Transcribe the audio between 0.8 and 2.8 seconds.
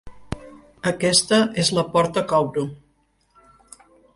Aquesta és la porta que obro.